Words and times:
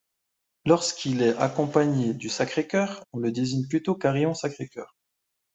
Lorsqu'il 0.65 1.21
est 1.21 1.37
accompagné 1.37 2.15
du 2.15 2.27
Sacré 2.27 2.65
Cœur, 2.65 3.05
on 3.13 3.19
le 3.19 3.31
désigne 3.31 3.67
plutôt 3.67 3.93
Carillon-Sacré-Cœur. 3.93 4.95